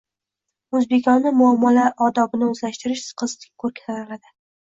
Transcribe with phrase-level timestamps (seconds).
[0.77, 4.33] O‘zbekona muomala odobini o‘zlashtirish qizning ko‘rki sanaladi.